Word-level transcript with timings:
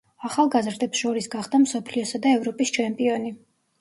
ახალგაზრდებს 0.27 1.01
შორის 1.03 1.29
გახდა 1.35 1.61
მსოფლიოსა 1.65 2.23
და 2.25 2.33
ევროპის 2.39 2.77
ჩემპიონი. 2.79 3.35